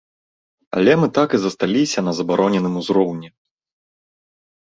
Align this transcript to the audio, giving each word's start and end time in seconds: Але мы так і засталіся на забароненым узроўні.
Але 0.79 0.93
мы 1.01 1.07
так 1.17 1.29
і 1.37 1.39
засталіся 1.43 1.99
на 2.07 2.11
забароненым 2.19 2.79
узроўні. 2.81 3.29